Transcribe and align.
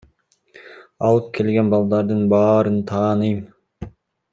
Алып 1.09 1.29
келген 1.41 1.71
балдардын 1.75 2.27
баарын 2.35 2.83
тааныйм. 2.93 3.49